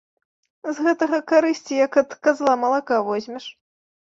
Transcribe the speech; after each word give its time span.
З 0.77 0.85
гэтага 0.87 1.19
карысці 1.31 1.77
як 1.85 1.99
ад 2.03 2.17
казла 2.29 2.53
малака 2.63 2.95
возьмеш! 3.11 3.45